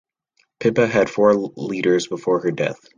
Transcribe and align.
Pippa 0.59 0.87
had 0.87 1.11
four 1.11 1.31
litters 1.35 2.07
before 2.07 2.39
her 2.39 2.49
death. 2.49 2.89